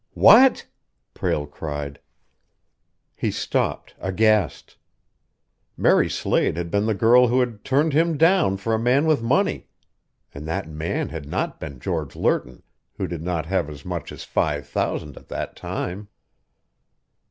"What?" 0.15 0.65
Prale 1.13 1.45
cried. 1.45 1.99
He 3.15 3.29
stopped, 3.29 3.93
aghast. 3.99 4.75
Mary 5.77 6.09
Slade 6.09 6.57
had 6.57 6.71
been 6.71 6.87
the 6.87 6.95
girl 6.95 7.27
who 7.27 7.39
had 7.39 7.63
turned 7.63 7.93
him 7.93 8.17
down 8.17 8.57
for 8.57 8.73
a 8.73 8.79
man 8.79 9.05
with 9.05 9.21
money 9.21 9.67
and 10.33 10.47
that 10.47 10.67
man 10.67 11.09
had 11.09 11.27
not 11.27 11.59
been 11.59 11.79
George 11.79 12.15
Lerton, 12.15 12.63
who 12.95 13.05
did 13.05 13.21
not 13.21 13.45
have 13.45 13.69
as 13.69 13.85
much 13.85 14.11
as 14.11 14.23
five 14.23 14.67
thousand 14.67 15.17
at 15.17 15.27
that 15.27 15.55
time. 15.55 16.07